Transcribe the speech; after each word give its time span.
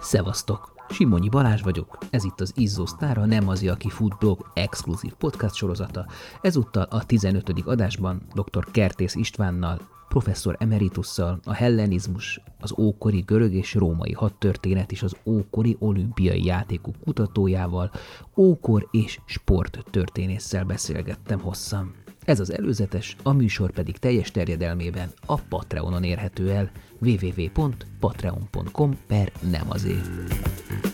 Szevasztok! 0.00 0.74
Simonyi 0.88 1.28
Balázs 1.28 1.62
vagyok, 1.62 1.98
ez 2.10 2.24
itt 2.24 2.40
az 2.40 2.52
Izzó 2.56 2.86
Sztára, 2.86 3.24
nem 3.24 3.48
az, 3.48 3.66
aki 3.66 3.88
futblog 3.88 4.50
exkluzív 4.54 5.12
podcast 5.12 5.54
sorozata. 5.54 6.06
Ezúttal 6.40 6.82
a 6.90 7.06
15. 7.06 7.50
adásban 7.64 8.22
dr. 8.34 8.70
Kertész 8.70 9.14
Istvánnal, 9.14 9.80
professzor 10.08 10.56
emeritusszal, 10.58 11.40
a 11.44 11.52
hellenizmus, 11.52 12.40
az 12.60 12.74
ókori 12.78 13.20
görög 13.20 13.52
és 13.54 13.74
római 13.74 14.12
hadtörténet 14.12 14.92
és 14.92 15.02
az 15.02 15.16
ókori 15.24 15.76
olimpiai 15.78 16.44
játékok 16.44 16.94
kutatójával, 17.04 17.90
ókor 18.36 18.88
és 18.90 19.20
sporttörténésszel 19.24 20.64
beszélgettem 20.64 21.40
hosszan. 21.40 21.94
Ez 22.26 22.40
az 22.40 22.52
előzetes, 22.52 23.16
a 23.22 23.32
műsor 23.32 23.70
pedig 23.70 23.98
teljes 23.98 24.30
terjedelmében 24.30 25.08
a 25.26 25.40
Patreonon 25.40 26.02
érhető 26.02 26.50
el 26.50 26.70
www.patreon.com 26.98 28.98
per 29.06 29.32
nem 29.50 29.64
azért. 29.68 30.08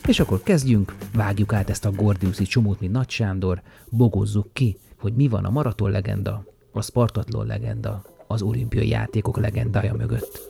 És 0.07 0.21
akkor 0.21 0.43
kezdjünk, 0.43 0.95
vágjuk 1.15 1.53
át 1.53 1.71
ezt 1.71 1.85
a 1.85 1.91
Gordiuszi 1.91 2.45
csomót, 2.45 2.81
mint 2.81 2.93
Nagy 2.93 3.11
Sándor, 3.11 3.63
bogozzuk 3.89 4.53
ki, 4.53 4.77
hogy 5.01 5.15
mi 5.15 5.29
van 5.29 5.45
a 5.45 5.51
maraton 5.51 5.91
legenda, 5.91 6.45
a 6.73 6.83
Spartatlon 6.83 7.47
legenda, 7.47 8.03
az 8.27 8.43
olimpiai 8.43 8.89
játékok 8.89 9.39
legendája 9.39 9.95
mögött. 9.95 10.41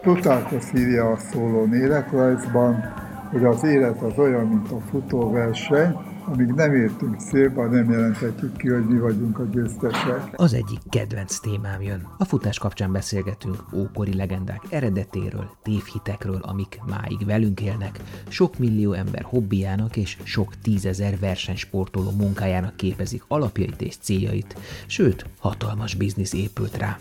Plutarkos 0.00 0.64
írja 0.74 1.10
a 1.10 1.18
szóló 1.18 1.74
életrajzban, 1.74 2.94
hogy 3.30 3.44
az 3.44 3.64
élet 3.64 4.02
az 4.02 4.18
olyan, 4.18 4.46
mint 4.46 4.70
a 4.70 4.80
futóverseny, 4.80 5.96
amíg 6.24 6.46
nem 6.46 6.74
értünk 6.74 7.20
szélbe, 7.20 7.66
nem 7.66 7.90
jelenthetjük 7.90 8.56
ki, 8.56 8.68
hogy 8.68 8.86
mi 8.86 8.98
vagyunk 8.98 9.38
a 9.38 9.44
győztesek. 9.44 10.32
Az 10.36 10.52
egyik 10.52 10.78
kedvenc 10.88 11.38
témám 11.38 11.82
jön. 11.82 12.06
A 12.18 12.24
futás 12.24 12.58
kapcsán 12.58 12.92
beszélgetünk 12.92 13.56
ókori 13.74 14.14
legendák 14.14 14.62
eredetéről, 14.68 15.50
tévhitekről, 15.62 16.40
amik 16.42 16.80
máig 16.86 17.26
velünk 17.26 17.60
élnek, 17.60 18.00
sok 18.28 18.58
millió 18.58 18.92
ember 18.92 19.22
hobbiának 19.22 19.96
és 19.96 20.18
sok 20.22 20.52
tízezer 20.62 21.18
versenysportoló 21.18 22.10
munkájának 22.10 22.76
képezik 22.76 23.22
alapjait 23.28 23.82
és 23.82 23.96
céljait, 23.96 24.58
sőt, 24.86 25.24
hatalmas 25.38 25.94
biznisz 25.94 26.32
épült 26.32 26.76
rá. 26.76 26.96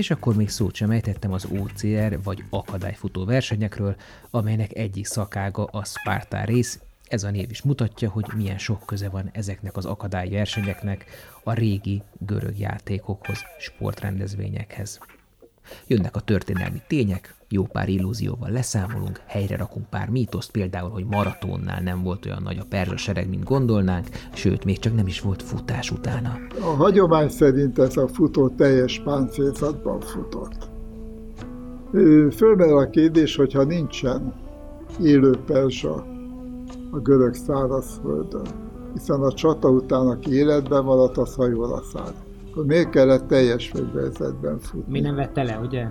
És 0.00 0.10
akkor 0.10 0.36
még 0.36 0.48
szót 0.48 0.74
sem 0.74 0.90
ejtettem 0.90 1.32
az 1.32 1.44
OCR 1.44 2.22
vagy 2.22 2.44
akadályfutó 2.50 3.24
versenyekről, 3.24 3.96
amelynek 4.30 4.76
egyik 4.76 5.06
szakága 5.06 5.64
a 5.64 5.84
Sparta 5.84 6.44
rész, 6.44 6.80
ez 7.08 7.24
a 7.24 7.30
név 7.30 7.50
is 7.50 7.62
mutatja, 7.62 8.10
hogy 8.10 8.24
milyen 8.36 8.58
sok 8.58 8.86
köze 8.86 9.08
van 9.08 9.30
ezeknek 9.32 9.76
az 9.76 9.84
akadályversenyeknek 9.84 11.04
a 11.42 11.52
régi 11.52 12.02
görög 12.18 12.58
játékokhoz, 12.58 13.38
sportrendezvényekhez. 13.58 14.98
Jönnek 15.86 16.16
a 16.16 16.20
történelmi 16.20 16.82
tények, 16.86 17.34
jó 17.52 17.62
pár 17.62 17.88
illúzióval 17.88 18.50
leszámolunk, 18.50 19.20
helyre 19.26 19.56
rakunk 19.56 19.88
pár 19.88 20.08
mítoszt, 20.08 20.50
például, 20.50 20.90
hogy 20.90 21.06
maratonnál 21.06 21.80
nem 21.80 22.02
volt 22.02 22.26
olyan 22.26 22.42
nagy 22.42 22.58
a 22.58 22.64
perzsa 22.68 22.96
sereg, 22.96 23.28
mint 23.28 23.44
gondolnánk, 23.44 24.06
sőt, 24.34 24.64
még 24.64 24.78
csak 24.78 24.94
nem 24.94 25.06
is 25.06 25.20
volt 25.20 25.42
futás 25.42 25.90
utána. 25.90 26.36
A 26.60 26.64
hagyomány 26.64 27.28
szerint 27.28 27.78
ez 27.78 27.96
a 27.96 28.08
futó 28.08 28.48
teljes 28.48 29.00
páncélzatban 29.04 30.00
futott. 30.00 30.68
Fölmerül 32.36 32.78
a 32.78 32.90
kérdés, 32.90 33.36
hogyha 33.36 33.62
nincsen 33.62 34.34
élő 35.02 35.38
perzsa 35.46 35.94
a 36.90 36.98
görög 36.98 37.34
szárazföldön, 37.34 38.46
hiszen 38.92 39.20
a 39.20 39.32
csata 39.32 39.68
után, 39.68 40.06
aki 40.06 40.32
életben 40.32 40.84
maradt, 40.84 41.16
az 41.16 41.34
hajóra 41.34 41.82
szállt. 41.82 42.14
Akkor 42.50 42.66
miért 42.66 42.90
kellett 42.90 43.26
teljes 43.26 43.68
fegyverzetben 43.68 44.58
futni? 44.58 44.92
Mi 44.92 45.00
nem 45.00 45.14
vette 45.14 45.42
le, 45.42 45.58
ugye? 45.58 45.86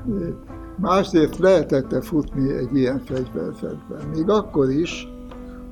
Másrészt 0.81 1.37
lehetett 1.37 2.03
futni 2.03 2.53
egy 2.53 2.75
ilyen 2.75 2.99
fegyverzetben. 3.05 4.07
Még 4.15 4.29
akkor 4.29 4.69
is, 4.69 5.07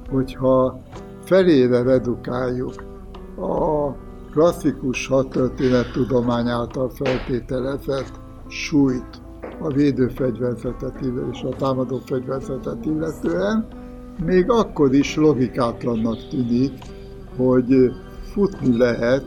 hogyha 0.09 0.81
felére 1.23 1.81
redukáljuk 1.83 2.73
a 3.37 3.91
klasszikus 4.31 5.07
hadtörténet 5.07 5.85
által 6.47 6.89
feltételezett 6.89 8.11
súlyt 8.47 9.21
a 9.61 9.67
védőfegyverzetet 9.67 10.99
és 11.33 11.41
a 11.41 11.55
támadó 11.55 12.01
fegyverzetet 12.05 12.85
illetően, 12.85 13.67
még 14.25 14.49
akkor 14.49 14.93
is 14.93 15.15
logikátlannak 15.15 16.27
tűnik, 16.29 16.73
hogy 17.37 17.91
futni 18.33 18.77
lehet 18.77 19.23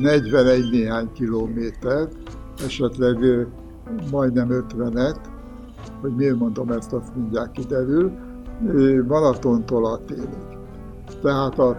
41 0.00 0.70
néhány 0.70 1.12
kilométert, 1.12 2.16
esetleg 2.64 3.46
majdnem 4.10 4.48
50-et, 4.50 5.16
hogy 6.00 6.14
miért 6.14 6.38
mondom 6.38 6.70
ezt, 6.70 6.92
azt 6.92 7.16
mindjárt 7.16 7.52
kiderül, 7.52 8.12
Balatontól 9.06 9.86
Aténig. 9.86 10.58
Tehát 11.22 11.58
a, 11.58 11.76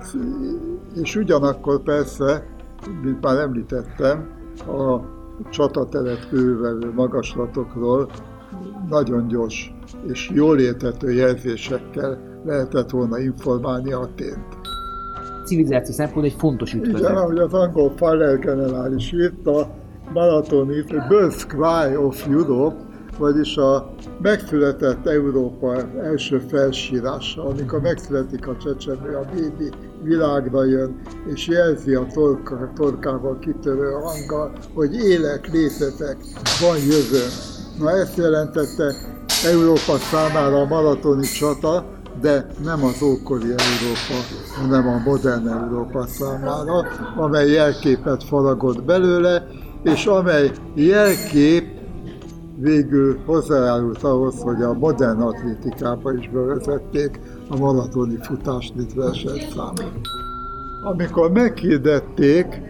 és 1.01 1.15
ugyanakkor 1.15 1.81
persze, 1.83 2.45
mint 3.03 3.21
már 3.21 3.37
említettem, 3.37 4.27
a 4.67 4.99
csatateret 5.49 6.29
körülvelő 6.29 6.93
magaslatokról 6.93 8.09
nagyon 8.89 9.27
gyors 9.27 9.73
és 10.07 10.29
jól 10.33 10.59
érthető 10.59 11.11
jelzésekkel 11.11 12.17
lehetett 12.45 12.89
volna 12.89 13.19
informálni 13.19 13.93
a 13.93 14.09
tént. 14.15 14.57
Civilizáció 15.45 15.93
szempontból 15.93 16.25
egy 16.25 16.37
fontos 16.37 16.73
ütközet. 16.73 16.99
Igen, 16.99 17.15
ahogy 17.15 17.37
az 17.37 17.53
angol 17.53 17.93
Farrell 17.95 18.35
generális 18.35 19.11
írta, 19.11 19.69
Balatonit, 20.13 20.91
a 20.91 21.05
Birth 21.07 21.47
Cry 21.47 21.95
of 21.95 22.27
Europe, 22.27 22.75
vagyis 23.17 23.57
a 23.57 23.93
megszületett 24.21 25.07
Európa 25.07 25.75
első 26.01 26.37
felsírása, 26.37 27.45
amikor 27.45 27.81
megszületik 27.81 28.47
a 28.47 28.57
csecsemő, 28.57 29.15
a 29.15 29.25
bébi 29.33 29.69
világra 30.03 30.63
jön, 30.63 31.01
és 31.33 31.47
jelzi 31.47 31.93
a 31.93 32.05
torka, 32.13 32.71
torkával 32.75 33.39
kitörő 33.39 33.91
hanggal, 33.91 34.51
hogy 34.73 34.95
élek, 34.95 35.51
létetek, 35.51 36.17
van 36.61 36.77
jövő. 36.77 37.23
Na 37.79 37.91
ezt 37.91 38.17
jelentette 38.17 38.93
Európa 39.51 39.97
számára 39.97 40.61
a 40.61 40.65
maratoni 40.65 41.25
csata, 41.25 41.85
de 42.21 42.47
nem 42.63 42.83
az 42.83 43.01
ókori 43.01 43.49
Európa, 43.49 44.25
hanem 44.61 44.87
a 44.87 45.01
modern 45.05 45.47
Európa 45.47 46.07
számára, 46.07 46.85
amely 47.15 47.49
jelképet 47.49 48.23
faragott 48.23 48.83
belőle, 48.83 49.47
és 49.83 50.05
amely 50.05 50.51
jelkép 50.75 51.63
végül 52.57 53.19
hozzájárult 53.25 54.03
ahhoz, 54.03 54.41
hogy 54.41 54.61
a 54.61 54.73
modern 54.73 55.21
atlétikába 55.21 56.13
is 56.13 56.29
bevezették 56.29 57.19
a 57.49 57.57
maratoni 57.57 58.17
futást, 58.21 58.75
mint 58.75 58.93
versenyszámot. 58.93 59.91
Amikor 60.83 61.31
meghirdették 61.31 62.61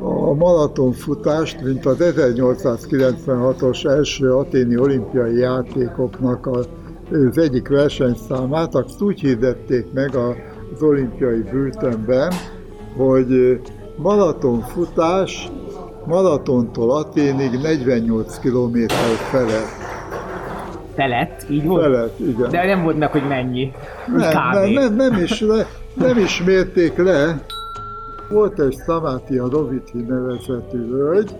a 0.00 0.34
maratonfutást, 0.34 1.62
mint 1.64 1.86
az 1.86 1.96
1896-os 2.00 3.86
első 3.86 4.32
aténi 4.32 4.76
olimpiai 4.76 5.38
játékoknak 5.38 6.46
az 6.46 6.68
egyik 7.38 7.68
versenyszámát, 7.68 8.74
azt 8.74 9.02
úgy 9.02 9.20
hirdették 9.20 9.92
meg 9.92 10.14
az 10.14 10.82
olimpiai 10.82 11.42
bültenben, 11.50 12.32
hogy 12.96 13.60
maratonfutás 13.96 15.50
maratontól 16.06 16.90
Aténig 16.90 17.50
48 17.62 18.38
km 18.38 18.76
felett. 19.30 19.90
Felett? 20.94 21.46
Így 21.50 21.66
volt? 21.66 21.82
Felett, 21.82 22.18
igen. 22.18 22.50
De 22.50 22.66
nem 22.66 22.82
volt 22.82 22.98
meg, 22.98 23.10
hogy 23.10 23.28
mennyi. 23.28 23.72
Nem, 24.16 24.50
nem, 24.52 24.70
nem, 24.70 24.94
nem, 24.94 25.22
is 25.22 25.40
le, 25.40 25.66
nem 25.94 26.18
is 26.18 26.42
mérték 26.42 26.96
le. 26.96 27.44
Volt 28.30 28.60
egy 28.60 28.76
Szamátia 28.86 29.48
Rovithi 29.48 29.98
nevezetű 29.98 30.88
völgy, 30.88 31.36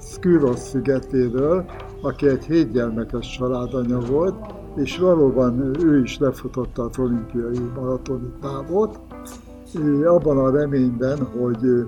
Skyros 0.00 0.58
szigetéről, 0.58 1.64
aki 2.02 2.28
egy 2.28 2.44
hétgyermekes 2.44 3.36
családanya 3.38 3.98
volt, 3.98 4.34
és 4.76 4.98
valóban 4.98 5.70
ő 5.82 6.02
is 6.02 6.18
lefutotta 6.18 6.82
az 6.82 6.98
olimpiai 6.98 7.70
maratoni 7.74 8.32
távot, 8.40 8.98
abban 10.04 10.38
a 10.38 10.50
reményben, 10.50 11.18
hogy 11.18 11.86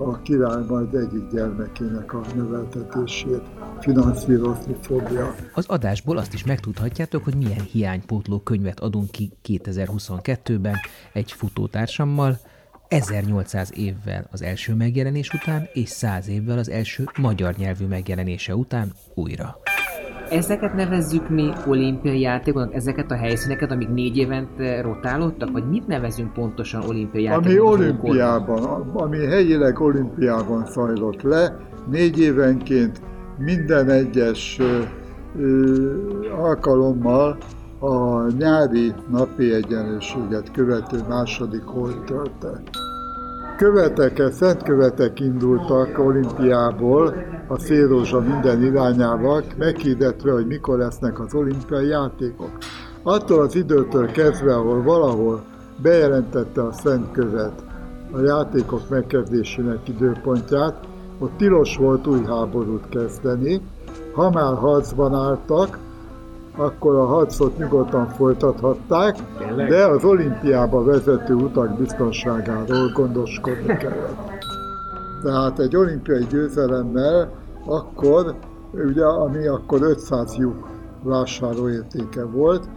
a 0.00 0.22
király 0.22 0.62
majd 0.68 0.94
egyik 0.94 1.30
gyermekének 1.32 2.12
a 2.12 2.20
növeltetését 2.34 3.42
finanszírozni 3.80 4.76
fogja. 4.80 5.34
Az 5.54 5.66
adásból 5.66 6.16
azt 6.16 6.34
is 6.34 6.44
megtudhatjátok, 6.44 7.24
hogy 7.24 7.36
milyen 7.36 7.60
hiánypótló 7.60 8.38
könyvet 8.40 8.80
adunk 8.80 9.10
ki 9.10 9.32
2022-ben 9.44 10.76
egy 11.12 11.32
futótársammal, 11.32 12.38
1800 12.88 13.70
évvel 13.74 14.28
az 14.30 14.42
első 14.42 14.74
megjelenés 14.74 15.32
után, 15.32 15.68
és 15.72 15.88
100 15.88 16.28
évvel 16.28 16.58
az 16.58 16.68
első 16.68 17.08
magyar 17.18 17.54
nyelvű 17.54 17.86
megjelenése 17.86 18.56
után 18.56 18.92
újra. 19.14 19.60
Ezeket 20.30 20.74
nevezzük 20.74 21.28
mi 21.28 21.52
olimpiai 21.66 22.20
játékoknak, 22.20 22.74
ezeket 22.74 23.10
a 23.10 23.16
helyszíneket, 23.16 23.70
amik 23.70 23.88
négy 23.88 24.16
évente 24.16 24.80
rotálódtak, 24.80 25.50
vagy 25.50 25.68
mit 25.68 25.86
nevezünk 25.86 26.32
pontosan 26.32 26.82
olimpiai 26.88 27.22
játékoknak? 27.22 27.72
Ami 27.72 27.82
olimpiában, 27.82 28.90
ami 28.94 29.26
helyileg 29.26 29.80
olimpiában 29.80 30.66
zajlott 30.66 31.22
le, 31.22 31.56
négy 31.90 32.20
évenként 32.20 33.00
minden 33.38 33.88
egyes 33.88 34.58
alkalommal 36.38 37.36
a 37.78 38.26
nyári 38.38 38.92
napi 39.10 39.54
egyenlőséget 39.54 40.50
követő 40.50 40.98
második 41.08 41.64
holdtörte. 41.64 42.62
Követek, 43.60 44.22
szent 44.32 44.62
követek 44.62 45.20
indultak 45.20 45.98
olimpiából, 45.98 47.14
a 47.48 47.58
szélrózsa 47.58 48.20
minden 48.20 48.62
irányába, 48.62 49.42
meghirdetve, 49.58 50.32
hogy 50.32 50.46
mikor 50.46 50.78
lesznek 50.78 51.20
az 51.20 51.34
olimpiai 51.34 51.86
játékok. 51.86 52.50
Attól 53.02 53.40
az 53.40 53.54
időtől 53.54 54.06
kezdve, 54.06 54.54
ahol 54.54 54.82
valahol 54.82 55.42
bejelentette 55.82 56.62
a 56.62 56.72
Szent 56.72 57.10
Követ 57.12 57.62
a 58.12 58.20
játékok 58.20 58.88
megkezdésének 58.88 59.88
időpontját, 59.88 60.86
ott 61.18 61.36
tilos 61.36 61.76
volt 61.76 62.06
új 62.06 62.24
háborút 62.24 62.88
kezdeni. 62.88 63.60
Ha 64.14 64.30
már 64.30 64.54
harcban 64.54 65.14
álltak, 65.14 65.78
akkor 66.56 66.94
a 66.94 67.06
harcot 67.06 67.58
nyugodtan 67.58 68.08
folytathatták, 68.08 69.16
de 69.68 69.86
az 69.86 70.04
olimpiába 70.04 70.84
vezető 70.84 71.34
utak 71.34 71.78
biztonságáról 71.78 72.90
gondoskodni 72.94 73.76
kellett. 73.76 74.44
Tehát 75.22 75.58
egy 75.58 75.76
olimpiai 75.76 76.26
győzelemmel 76.30 77.32
akkor, 77.66 78.34
ugye, 78.72 79.04
ami 79.04 79.46
akkor 79.46 79.82
500 79.82 80.36
lyuk 80.36 80.68
vásárlóértéke 81.02 82.24
volt, 82.24 82.68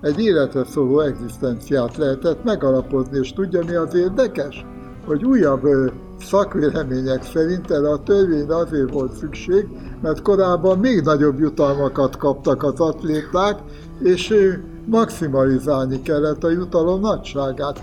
egy 0.00 0.20
életre 0.20 0.64
szóló 0.64 1.00
egzisztenciát 1.00 1.96
lehetett 1.96 2.44
megalapozni, 2.44 3.18
és 3.18 3.32
tudja 3.32 3.60
mi 3.66 3.74
az 3.74 3.94
érdekes? 3.94 4.66
Hogy 5.06 5.24
újabb 5.24 5.64
szakvélemények 6.22 7.22
szerint 7.22 7.70
erre 7.70 7.90
a 7.90 8.02
törvényre 8.02 8.56
azért 8.56 8.92
volt 8.92 9.16
szükség, 9.16 9.66
mert 10.02 10.22
korábban 10.22 10.78
még 10.78 11.00
nagyobb 11.00 11.38
jutalmakat 11.38 12.16
kaptak 12.16 12.62
az 12.62 12.80
atléták, 12.80 13.58
és 14.02 14.34
maximalizálni 14.84 16.02
kellett 16.02 16.44
a 16.44 16.50
jutalom 16.50 17.00
nagyságát. 17.00 17.82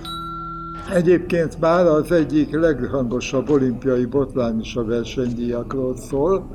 Egyébként 0.94 1.59
már 1.59 1.86
az 1.86 2.12
egyik 2.12 2.56
leghangosabb 2.56 3.50
olimpiai 3.50 4.06
botlány 4.06 4.59
is 4.59 4.75
a 4.75 4.83
versenydíjakról 4.83 5.97
szól, 5.97 6.47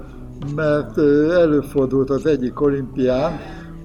mert 0.55 0.99
előfordult 1.31 2.11
az 2.11 2.27
egyik 2.27 2.61
olimpián, 2.61 3.33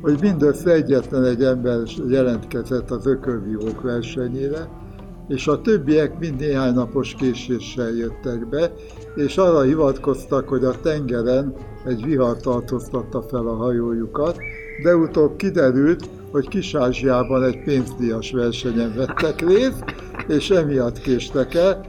hogy 0.02 0.18
mindössze 0.22 0.72
egyetlen 0.72 1.24
egy 1.24 1.44
ember 1.44 1.80
jelentkezett 2.08 2.92
az 2.92 3.06
ökölvívók 3.06 3.82
versenyére, 3.82 4.68
és 5.30 5.48
a 5.48 5.62
többiek 5.62 6.20
mind 6.20 6.40
néhány 6.40 6.74
napos 6.74 7.16
késéssel 7.16 7.90
jöttek 7.90 8.50
be, 8.50 8.74
és 9.16 9.38
arra 9.38 9.62
hivatkoztak, 9.62 10.50
hogy 10.50 10.64
a 10.64 10.80
tengeren 10.82 11.54
egy 11.86 12.04
vihar 12.06 12.38
tartóztatta 12.38 13.22
fel 13.22 13.48
a 13.48 13.56
hajójukat, 13.56 14.38
de 14.84 14.96
utóbb 14.96 15.36
kiderült, 15.36 16.10
hogy 16.32 16.48
Kis-Ázsiában 16.48 17.44
egy 17.44 17.64
pénzdíjas 17.64 18.32
versenyen 18.32 18.94
vettek 18.96 19.42
részt, 19.42 19.84
és 20.28 20.50
emiatt 20.50 21.00
késtek 21.00 21.54
el. 21.54 21.86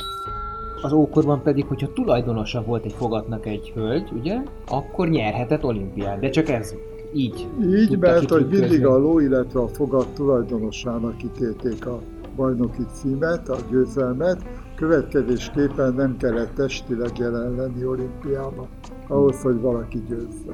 Az 0.82 0.92
ókorban 0.92 1.42
pedig, 1.42 1.64
hogyha 1.64 1.92
tulajdonosa 1.92 2.62
volt 2.62 2.84
egy 2.84 2.94
fogatnak 2.96 3.46
egy 3.46 3.72
hölgy, 3.74 4.08
ugye, 4.12 4.42
akkor 4.66 5.08
nyerhetett 5.08 5.64
olimpiát, 5.64 6.20
de 6.20 6.30
csak 6.30 6.48
ez 6.48 6.74
így. 7.14 7.46
Így, 7.62 7.98
mert 7.98 8.30
hogy 8.30 8.46
mindig 8.50 8.86
a 8.86 8.98
ló, 8.98 9.18
illetve 9.18 9.60
a 9.60 9.68
fogat 9.68 10.06
tulajdonosának 10.14 11.22
ítélték 11.22 11.86
a 11.86 12.00
bajnoki 12.36 12.82
címet, 12.92 13.48
a 13.48 13.56
győzelmet, 13.70 14.42
következésképpen 14.76 15.94
nem 15.94 16.16
kellett 16.16 16.54
testileg 16.54 17.18
jelen 17.18 17.54
lenni 17.54 17.84
olimpiában, 17.84 18.68
ahhoz, 19.08 19.42
hogy 19.42 19.60
valaki 19.60 20.02
győzze. 20.08 20.52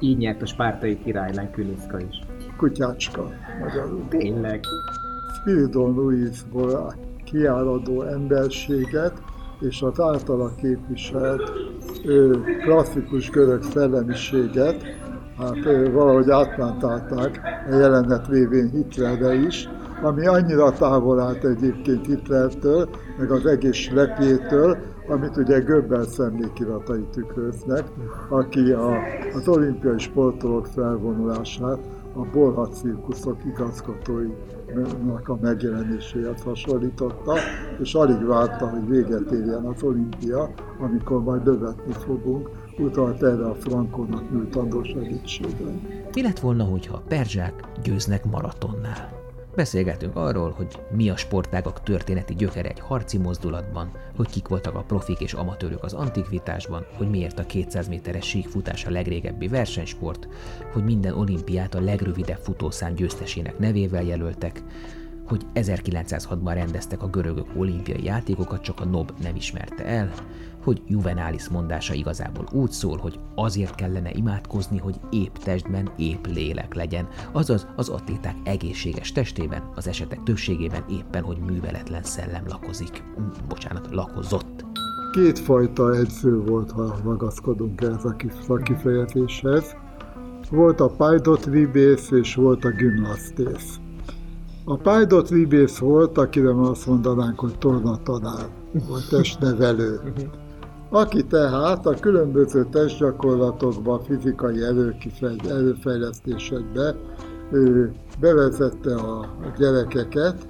Így 0.00 0.18
nyert 0.18 0.42
a 0.42 0.46
spártai 0.46 0.98
királylány 0.98 1.50
Küniszka 1.50 1.98
is. 2.00 2.20
Kutyácska, 2.56 3.28
magyarul. 3.60 4.08
Tényleg. 4.08 4.60
Spiridon 5.40 5.94
Louisból 5.94 6.94
kiáradó 7.24 8.02
emberséget 8.02 9.22
és 9.60 9.82
az 9.82 10.00
általa 10.00 10.54
képviselt 10.54 11.52
ő, 12.04 12.44
klasszikus 12.62 13.30
görög 13.30 13.62
szellemiséget, 13.62 14.82
hát 15.38 15.64
valahogy 15.92 16.30
átmentálták 16.30 17.40
a 17.70 17.74
jelenet 17.74 18.28
révén 18.28 18.70
Hitlerre 18.70 19.34
is, 19.34 19.68
ami 20.02 20.26
annyira 20.26 20.72
távol 20.72 21.20
állt 21.20 21.44
egyébként 21.44 22.06
Hitlertől, 22.06 22.88
meg 23.18 23.30
az 23.30 23.46
egész 23.46 23.90
lepjétől, 23.90 24.76
amit 25.08 25.36
ugye 25.36 25.58
Göbbels 25.58 26.18
emlékiratai 26.18 27.06
tükröznek, 27.12 27.84
aki 28.28 28.70
a, 28.70 28.96
az 29.34 29.48
olimpiai 29.48 29.98
sportolók 29.98 30.66
felvonulását 30.66 31.78
a 32.12 32.26
Bolha 32.32 32.68
cirkuszok 32.68 33.44
igazgatóinak 33.44 35.28
a 35.28 35.38
megjelenéséhez 35.40 36.42
hasonlította, 36.42 37.34
és 37.78 37.94
alig 37.94 38.26
várta, 38.26 38.68
hogy 38.68 38.88
véget 38.88 39.30
érjen 39.30 39.64
az 39.64 39.82
olimpia, 39.82 40.50
amikor 40.78 41.22
majd 41.22 41.46
lövetni 41.46 41.92
fogunk, 41.92 42.50
utalt 42.78 43.22
erre 43.22 43.46
a 43.46 43.54
Frankónak 43.54 44.30
nyújtandó 44.30 44.82
segítségre. 44.82 45.70
Mi 46.14 46.22
lett 46.22 46.38
volna, 46.38 46.64
hogyha 46.64 46.96
a 46.96 47.02
perzsák 47.08 47.54
győznek 47.82 48.24
maratonnál? 48.24 49.25
Beszélgetünk 49.56 50.16
arról, 50.16 50.50
hogy 50.50 50.78
mi 50.90 51.10
a 51.10 51.16
sportágak 51.16 51.82
történeti 51.82 52.34
gyökere 52.34 52.68
egy 52.68 52.80
harci 52.80 53.18
mozdulatban, 53.18 53.90
hogy 54.16 54.28
kik 54.30 54.48
voltak 54.48 54.74
a 54.74 54.82
profik 54.82 55.20
és 55.20 55.32
amatőrök 55.32 55.84
az 55.84 55.92
antikvitásban, 55.92 56.86
hogy 56.96 57.10
miért 57.10 57.38
a 57.38 57.46
200 57.46 57.88
méteres 57.88 58.28
síkfutás 58.28 58.84
a 58.84 58.90
legrégebbi 58.90 59.48
versenysport, 59.48 60.28
hogy 60.72 60.84
minden 60.84 61.18
olimpiát 61.18 61.74
a 61.74 61.80
legrövidebb 61.80 62.38
futószám 62.42 62.94
győztesének 62.94 63.58
nevével 63.58 64.02
jelöltek, 64.02 64.62
hogy 65.26 65.46
1906-ban 65.54 66.52
rendeztek 66.54 67.02
a 67.02 67.08
görögök 67.08 67.46
olimpiai 67.56 68.04
játékokat, 68.04 68.62
csak 68.62 68.80
a 68.80 68.84
NOB 68.84 69.12
nem 69.22 69.36
ismerte 69.36 69.84
el, 69.84 70.12
hogy 70.66 70.82
Juvenalis 70.86 71.48
mondása 71.48 71.94
igazából 71.94 72.44
úgy 72.52 72.70
szól, 72.70 72.98
hogy 72.98 73.18
azért 73.34 73.74
kellene 73.74 74.10
imádkozni, 74.12 74.78
hogy 74.78 74.94
épp 75.10 75.34
testben 75.34 75.90
épp 75.96 76.26
lélek 76.26 76.74
legyen, 76.74 77.08
azaz 77.32 77.66
az 77.76 77.88
atléták 77.88 78.34
egészséges 78.44 79.12
testében, 79.12 79.70
az 79.74 79.88
esetek 79.88 80.22
többségében 80.22 80.84
éppen, 80.90 81.22
hogy 81.22 81.38
műveletlen 81.38 82.02
szellem 82.02 82.46
lakozik. 82.46 83.02
Bocsánat, 83.48 83.88
lakozott. 83.90 84.64
Kétfajta 85.12 85.96
edző 85.96 86.40
volt, 86.40 86.70
ha 86.70 86.96
ragaszkodunk 87.04 87.80
ehhez 87.80 88.04
a 88.48 88.56
kifejezéshez. 88.56 89.76
Volt 90.50 90.80
a 90.80 90.88
pajdot 90.88 91.46
ribész 91.46 92.10
és 92.10 92.34
volt 92.34 92.64
a 92.64 92.70
gimnasztész. 92.70 93.80
A 94.68 94.76
pajdot 94.76 95.30
ribész 95.30 95.78
volt, 95.78 96.18
akire 96.18 96.60
azt 96.60 96.86
mondanánk, 96.86 97.40
hogy 97.40 97.58
tornatanár, 97.58 98.48
vagy 98.88 99.06
testnevelő. 99.10 100.00
Aki 100.90 101.24
tehát 101.24 101.86
a 101.86 101.94
különböző 101.94 102.66
testgyakorlatokba, 102.70 104.00
fizikai 104.06 104.62
előfejlesztésekbe 105.48 106.94
ő 107.52 107.92
bevezette 108.20 108.94
a 108.94 109.26
gyerekeket, 109.58 110.48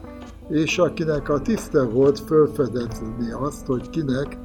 és 0.48 0.78
akinek 0.78 1.28
a 1.28 1.40
tiszte 1.40 1.82
volt 1.82 2.18
felfedezni 2.18 3.30
azt, 3.40 3.66
hogy 3.66 3.90
kinek 3.90 4.38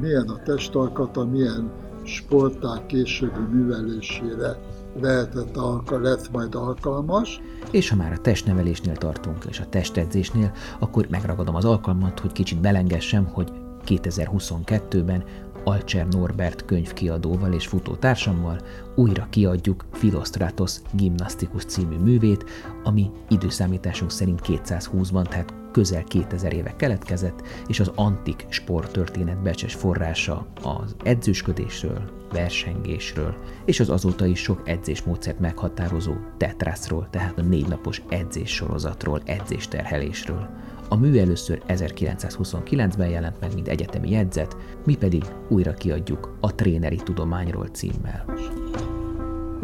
milyen 0.00 0.28
a 0.28 0.42
testalkata, 0.44 1.24
milyen 1.24 1.70
sporták 2.02 2.86
későbbi 2.86 3.42
művelésére 3.52 4.56
lehetett 5.00 5.56
alka, 5.56 5.98
lesz 5.98 6.28
majd 6.32 6.54
alkalmas. 6.54 7.40
És 7.70 7.88
ha 7.88 7.96
már 7.96 8.12
a 8.12 8.20
testnevelésnél 8.20 8.96
tartunk, 8.96 9.44
és 9.48 9.60
a 9.60 9.68
testedzésnél, 9.68 10.52
akkor 10.78 11.06
megragadom 11.10 11.54
az 11.54 11.64
alkalmat, 11.64 12.20
hogy 12.20 12.32
kicsit 12.32 12.60
belengessem, 12.60 13.24
hogy 13.32 13.52
2022-ben 13.86 15.24
Alcser 15.64 16.06
Norbert 16.06 16.64
könyvkiadóval 16.64 17.52
és 17.52 17.66
futótársammal 17.66 18.60
újra 18.94 19.26
kiadjuk 19.30 19.84
Philostratos 19.90 20.76
Gimnasztikus 20.92 21.64
című 21.64 21.96
művét, 21.96 22.44
ami 22.84 23.10
időszámításunk 23.28 24.10
szerint 24.10 24.40
220-ban, 24.46 25.28
tehát 25.28 25.59
közel 25.72 26.04
2000 26.04 26.52
éve 26.52 26.76
keletkezett, 26.76 27.42
és 27.66 27.80
az 27.80 27.90
antik 27.94 28.46
sporttörténet 28.48 29.42
becses 29.42 29.74
forrása 29.74 30.46
az 30.62 30.96
edzősködésről, 31.02 32.02
versengésről, 32.32 33.34
és 33.64 33.80
az 33.80 33.90
azóta 33.90 34.26
is 34.26 34.40
sok 34.40 34.68
edzésmódszert 34.68 35.38
meghatározó 35.38 36.12
tetrászról, 36.36 37.08
tehát 37.10 37.38
a 37.38 37.42
négy 37.42 37.68
napos 37.68 38.02
edzés 38.08 38.50
sorozatról, 38.54 39.20
edzésterhelésről. 39.24 40.48
A 40.88 40.96
mű 40.96 41.18
először 41.18 41.62
1929-ben 41.68 43.08
jelent 43.08 43.40
meg, 43.40 43.54
mint 43.54 43.68
egyetemi 43.68 44.10
jegyzet, 44.10 44.56
mi 44.84 44.96
pedig 44.96 45.24
újra 45.48 45.74
kiadjuk 45.74 46.36
a 46.40 46.54
Tréneri 46.54 46.96
Tudományról 46.96 47.66
címmel. 47.66 48.24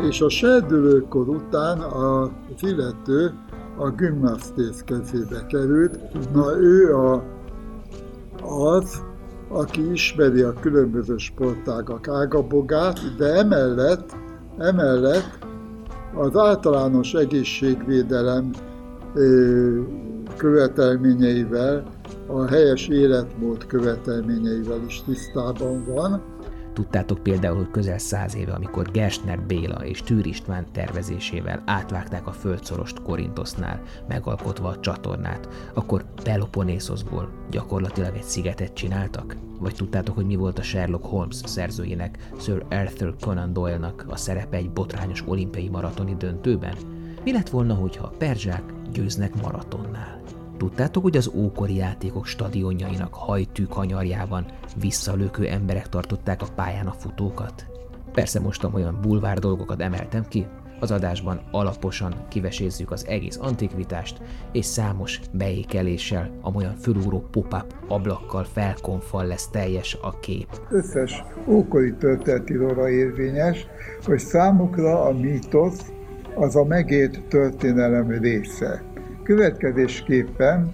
És 0.08 0.20
a 0.20 0.28
serdülőkor 0.28 1.28
után 1.28 1.80
az 1.80 2.30
illető 2.60 3.34
a 3.76 3.90
gimnasztész 3.90 4.82
kezébe 4.84 5.46
került. 5.46 5.98
Na 6.32 6.56
ő 6.58 6.96
a, 6.96 7.22
az, 8.42 9.02
aki 9.48 9.90
ismeri 9.90 10.40
a 10.40 10.52
különböző 10.52 11.16
sportágak 11.16 12.08
ágabogát, 12.08 13.16
de 13.16 13.34
emellett, 13.34 14.16
emellett 14.58 15.38
az 16.14 16.36
általános 16.36 17.12
egészségvédelem 17.14 18.50
követelményeivel, 20.36 21.84
a 22.26 22.46
helyes 22.46 22.88
életmód 22.88 23.66
követelményeivel 23.66 24.80
is 24.86 25.02
tisztában 25.04 25.84
van. 25.94 26.22
Tudtátok 26.76 27.22
például, 27.22 27.56
hogy 27.56 27.70
közel 27.70 27.98
száz 27.98 28.34
éve, 28.34 28.52
amikor 28.52 28.90
Gersner 28.90 29.40
Béla 29.40 29.84
és 29.84 30.02
Tűr 30.02 30.26
István 30.26 30.66
tervezésével 30.72 31.62
átvágták 31.66 32.26
a 32.26 32.32
földszorost 32.32 33.02
Korintosznál, 33.02 33.82
megalkotva 34.08 34.68
a 34.68 34.80
csatornát, 34.80 35.48
akkor 35.74 36.04
Peloponnészosból 36.22 37.30
gyakorlatilag 37.50 38.14
egy 38.14 38.22
szigetet 38.22 38.72
csináltak? 38.74 39.36
Vagy 39.58 39.74
tudtátok, 39.74 40.14
hogy 40.14 40.26
mi 40.26 40.36
volt 40.36 40.58
a 40.58 40.62
Sherlock 40.62 41.04
Holmes 41.04 41.36
szerzőjének, 41.44 42.28
Sir 42.40 42.64
Arthur 42.70 43.16
Conan 43.20 43.52
Doyle-nak 43.52 44.04
a 44.08 44.16
szerepe 44.16 44.56
egy 44.56 44.70
botrányos 44.70 45.22
olimpiai 45.26 45.68
maratoni 45.68 46.14
döntőben? 46.14 46.76
Mi 47.24 47.32
lett 47.32 47.48
volna, 47.48 47.74
hogyha 47.74 48.04
a 48.06 48.14
perzsák 48.18 48.62
győznek 48.92 49.42
maratonnál? 49.42 50.15
Tudtátok, 50.56 51.02
hogy 51.02 51.16
az 51.16 51.30
ókori 51.34 51.74
játékok 51.74 52.26
stadionjainak 52.26 53.14
hajtű 53.14 53.64
kanyarjában 53.64 54.46
visszalökő 54.80 55.46
emberek 55.46 55.88
tartották 55.88 56.42
a 56.42 56.46
pályán 56.54 56.86
a 56.86 56.92
futókat? 56.92 57.66
Persze 58.12 58.40
most 58.40 58.64
olyan 58.64 58.98
bulvár 59.00 59.38
dolgokat 59.38 59.80
emeltem 59.80 60.24
ki, 60.28 60.46
az 60.80 60.90
adásban 60.90 61.40
alaposan 61.50 62.14
kivesézzük 62.28 62.90
az 62.90 63.06
egész 63.06 63.38
antikvitást, 63.40 64.20
és 64.52 64.64
számos 64.64 65.20
beékeléssel, 65.32 66.30
amolyan 66.40 66.74
fölúró 66.74 67.28
pop-up 67.30 67.74
ablakkal 67.88 68.44
felkonfal 68.44 69.26
lesz 69.26 69.48
teljes 69.48 69.98
a 70.02 70.18
kép. 70.18 70.48
Összes 70.70 71.24
ókori 71.48 71.94
történetíróra 71.94 72.88
érvényes, 72.88 73.66
hogy 74.04 74.18
számukra 74.18 75.02
a 75.02 75.12
mítosz 75.12 75.92
az 76.34 76.56
a 76.56 76.64
megélt 76.64 77.22
történelem 77.28 78.08
része. 78.08 78.82
Következésképpen 79.26 80.72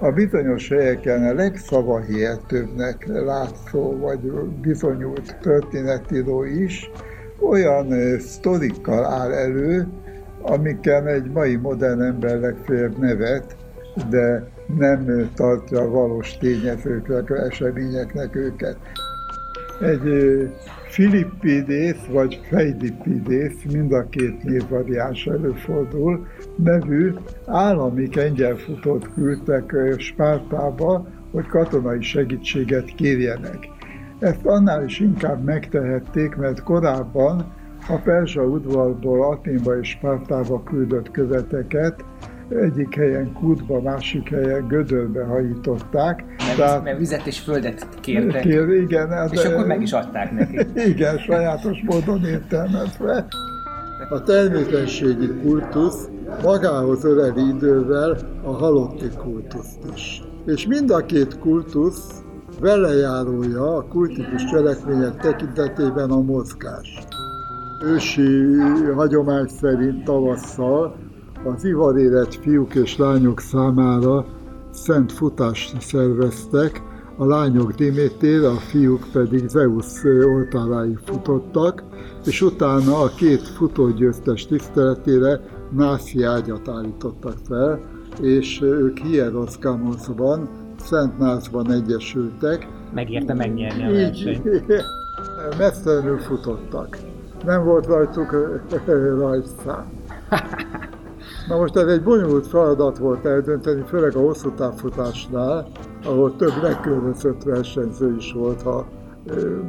a 0.00 0.10
bizonyos 0.10 0.68
helyeken 0.68 1.24
a 1.24 1.34
legszavahihetőbbnek 1.34 3.06
látszó 3.06 3.98
vagy 3.98 4.20
bizonyult 4.60 5.36
történetíró 5.40 6.44
is 6.44 6.90
olyan 7.40 8.18
sztorikkal 8.18 9.04
áll 9.04 9.32
elő, 9.32 9.86
amiken 10.42 11.06
egy 11.06 11.30
mai 11.30 11.56
modern 11.56 12.02
ember 12.02 12.40
legfeljebb 12.40 12.98
nevet, 12.98 13.56
de 14.10 14.48
nem 14.78 15.30
tartja 15.34 15.88
valós 15.88 16.36
tényezőknek, 16.36 17.30
eseményeknek 17.30 18.36
őket. 18.36 18.76
Egy 19.80 20.08
Filippidész 20.94 22.06
vagy 22.10 22.40
Fejlipidész, 22.48 23.62
mind 23.72 23.92
a 23.92 24.08
két 24.08 24.42
névvariáns 24.42 25.26
előfordul, 25.26 26.26
nevű 26.56 27.12
állami 27.46 28.08
kengyelfutót 28.08 29.12
küldtek 29.14 29.74
Spártába, 29.98 31.06
hogy 31.32 31.46
katonai 31.46 32.02
segítséget 32.02 32.84
kérjenek. 32.84 33.68
Ezt 34.18 34.46
annál 34.46 34.84
is 34.84 35.00
inkább 35.00 35.44
megtehették, 35.44 36.34
mert 36.34 36.62
korábban 36.62 37.52
a 37.88 37.96
Perzsa 38.04 38.42
udvarból 38.42 39.32
Aténba 39.32 39.78
és 39.78 39.88
Spártába 39.88 40.62
küldött 40.62 41.10
követeket 41.10 42.04
egyik 42.48 42.94
helyen 42.94 43.32
kútba, 43.32 43.80
másik 43.80 44.28
helyen 44.28 44.66
gödörbe 44.66 45.24
hajították. 45.24 46.24
Mert, 46.26 46.56
tehát, 46.56 46.82
mert 46.84 46.98
vizet 46.98 47.26
és 47.26 47.38
földet 47.38 47.88
kértek. 48.00 48.42
Kér, 48.42 48.68
igen, 48.68 49.08
hát 49.08 49.32
és 49.32 49.42
de, 49.42 49.48
akkor 49.48 49.66
meg 49.66 49.82
is 49.82 49.92
adták 49.92 50.32
neki. 50.32 50.58
Igen, 50.90 51.18
sajátos 51.18 51.82
módon 51.82 52.24
értelmezve. 52.24 53.26
A 54.10 54.22
termékenységi 54.22 55.30
kultusz 55.42 56.08
magához 56.42 57.04
öleli 57.04 57.48
idővel 57.48 58.16
a 58.42 58.50
halotti 58.50 59.08
kultuszt 59.18 59.78
is. 59.94 60.22
És 60.46 60.66
mind 60.66 60.90
a 60.90 60.96
két 60.96 61.38
kultusz 61.38 62.22
velejárója 62.60 63.76
a 63.76 63.86
kultikus 63.88 64.44
cselekmények 64.44 65.16
tekintetében 65.16 66.10
a 66.10 66.20
mozgás. 66.20 66.98
Ősi 67.84 68.56
hagyomány 68.94 69.46
szerint 69.46 70.04
tavasszal 70.04 70.96
az 71.44 71.64
ivarérett 71.64 72.34
fiúk 72.34 72.74
és 72.74 72.96
lányok 72.96 73.40
számára 73.40 74.26
szent 74.70 75.12
futást 75.12 75.80
szerveztek, 75.80 76.82
a 77.16 77.24
lányok 77.24 77.72
Dimétér, 77.72 78.44
a 78.44 78.54
fiúk 78.54 79.06
pedig 79.12 79.48
Zeus 79.48 80.04
oltáráig 80.04 80.98
futottak, 81.04 81.82
és 82.24 82.42
utána 82.42 83.00
a 83.00 83.08
két 83.16 83.48
futógyőztes 83.48 84.46
tiszteletére 84.46 85.40
Nászi 85.70 86.22
ágyat 86.22 86.68
állítottak 86.68 87.36
fel, 87.48 87.80
és 88.20 88.60
ők 88.62 88.98
Hieroszkámoszban, 88.98 90.48
Szent 90.78 91.18
Nászban 91.18 91.72
egyesültek. 91.72 92.68
Megérte 92.94 93.34
megnyerni 93.34 93.84
a 93.84 93.90
versenyt. 93.90 94.66
Messzelenül 95.58 96.18
futottak. 96.18 96.98
Nem 97.44 97.64
volt 97.64 97.86
rajtuk 97.86 98.58
rajtszám. 99.18 99.92
Na 101.48 101.56
most 101.56 101.76
ez 101.76 101.86
egy 101.86 102.02
bonyolult 102.02 102.46
feladat 102.46 102.98
volt 102.98 103.26
eldönteni, 103.26 103.82
főleg 103.86 104.16
a 104.16 104.20
hosszú 104.20 104.50
távfutásnál, 104.50 105.66
ahol 106.04 106.36
több 106.36 106.62
legkülönbözőbb 106.62 107.44
versenyző 107.44 108.14
is 108.16 108.32
volt, 108.32 108.62
ha 108.62 108.86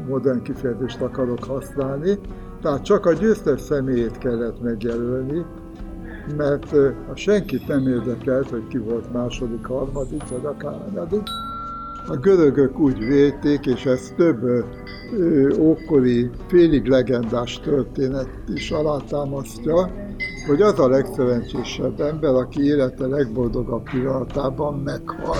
modern 0.08 0.42
kifejezést 0.42 1.02
akarok 1.02 1.44
használni. 1.44 2.20
Tehát 2.62 2.84
csak 2.84 3.06
a 3.06 3.14
győztes 3.14 3.62
személyét 3.62 4.18
kellett 4.18 4.62
megjelölni, 4.62 5.46
mert 6.38 6.74
a 7.12 7.16
senkit 7.16 7.68
nem 7.68 7.88
érdekelt, 7.88 8.50
hogy 8.50 8.68
ki 8.68 8.78
volt 8.78 9.14
második, 9.14 9.66
harmadik, 9.66 10.30
vagy 10.30 10.46
akár 10.46 11.10
A 12.08 12.16
görögök 12.16 12.80
úgy 12.80 12.98
védték, 13.00 13.66
és 13.66 13.86
ez 13.86 14.14
több 14.18 14.66
ókori, 15.60 16.30
félig 16.48 16.86
legendás 16.86 17.60
történet 17.60 18.30
is 18.54 18.72
alátámasztja, 18.72 19.90
hogy 20.48 20.62
az 20.62 20.80
a 20.80 20.88
legszerencsésebb 20.88 22.02
ember, 22.02 22.34
aki 22.34 22.64
élete 22.64 23.08
legboldogabb 23.08 23.90
pillanatában 23.90 24.80
meghal. 24.80 25.38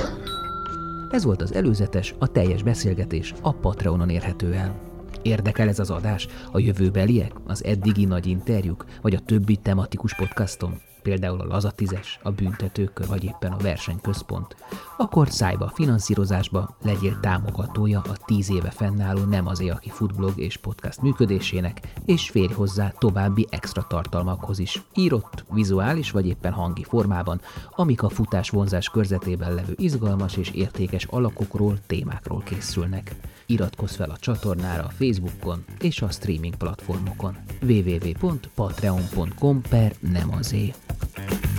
Ez 1.10 1.24
volt 1.24 1.42
az 1.42 1.54
előzetes, 1.54 2.16
a 2.20 2.28
teljes 2.28 2.64
beszélgetés 2.64 3.34
a 3.42 3.54
Patreonon 3.54 4.10
érhető 4.10 4.54
el. 4.54 4.76
Érdekel 5.22 5.68
ez 5.68 5.80
az 5.80 5.90
adás? 5.90 6.28
A 6.52 6.60
jövőbeliek? 6.60 7.32
Az 7.48 7.64
eddigi 7.64 8.06
nagy 8.06 8.28
interjúk? 8.28 8.86
Vagy 9.02 9.14
a 9.14 9.20
többi 9.20 9.56
tematikus 9.56 10.16
podcastom? 10.16 10.82
Például 11.06 11.42
a 11.42 11.46
lazatizes, 11.46 12.20
a 12.24 12.32
büntetőkör 12.32 13.08
vagy 13.08 13.24
éppen 13.24 13.52
a 13.52 13.58
versenyközpont, 13.58 14.56
akkor 14.98 15.30
szájba 15.30 15.66
a 15.66 15.72
finanszírozásba, 15.74 16.78
legyél 16.84 17.20
támogatója 17.20 18.02
a 18.02 18.18
tíz 18.26 18.52
éve 18.52 18.70
fennálló 18.70 19.24
Nem 19.24 19.48
az 19.48 19.60
aki 19.60 19.90
futblog 19.90 20.40
és 20.40 20.58
podcast 20.58 21.02
működésének, 21.02 21.94
és 22.06 22.30
férj 22.30 22.54
hozzá 22.54 22.94
további 22.98 23.48
extra 23.50 23.86
tartalmakhoz 23.90 24.60
is, 24.60 24.82
írott, 24.94 25.46
vizuális 25.52 26.12
vagy 26.12 26.28
éppen 26.28 26.52
hangi 26.52 26.84
formában, 26.84 27.42
amik 27.76 28.04
a 28.04 28.10
futás 28.10 28.50
vonzás 28.50 28.90
körzetében 28.90 29.54
levő 29.54 29.74
izgalmas 29.78 30.38
és 30.38 30.52
értékes 30.52 31.04
alakokról, 31.04 31.78
témákról 31.88 32.44
készülnek. 32.44 33.16
Iratkozz 33.46 33.96
fel 33.96 34.10
a 34.10 34.18
csatornára 34.18 34.84
a 34.84 34.90
Facebookon 34.90 35.64
és 35.80 36.02
a 36.02 36.10
streaming 36.10 36.56
platformokon 36.56 37.38
www.patreon.com 37.62 39.62
per 39.70 39.96
nem 40.00 40.34
azért. 40.34 40.95
Thank 40.98 41.46
you. 41.46 41.55